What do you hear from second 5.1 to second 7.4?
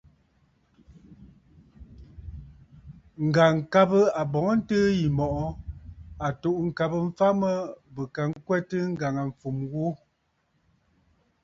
mɔ̀ʼɔ à tù'û ŋ̀kabə mfa